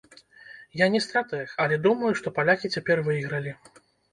Я 0.83 0.87
не 0.95 1.01
стратэг, 1.07 1.53
але 1.65 1.79
думаю, 1.85 2.11
што 2.23 2.35
палякі 2.39 2.73
цяпер 2.77 3.07
выйгралі. 3.11 3.57